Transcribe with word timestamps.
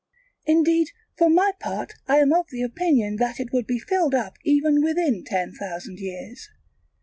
indeed 0.47 0.87
for 1.15 1.29
my 1.29 1.51
part 1.59 1.93
I 2.07 2.17
am 2.17 2.33
of 2.33 2.47
the 2.49 2.63
opinion 2.63 3.17
that 3.17 3.39
it 3.39 3.53
would 3.53 3.67
be 3.67 3.77
filled 3.77 4.15
up 4.15 4.35
even 4.43 4.81
within 4.81 5.23
ten 5.23 5.51
thousand 5.53 5.99
years. 5.99 6.49